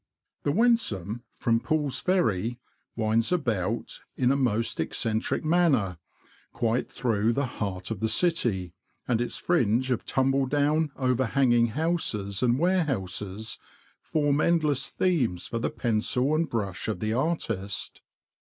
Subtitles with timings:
[0.43, 0.89] F 66 THE LAND OF THE BROADS.
[0.89, 2.59] The Wensum, from Pull's Ferry,
[2.95, 5.97] winds about, in a most eccentric manner,
[6.53, 8.73] quite through the heart of the city,
[9.07, 13.59] and its fringe of tumble down, overhanging houses and warehouses,
[14.01, 18.01] form endless themes for the pencil and brush of the artist.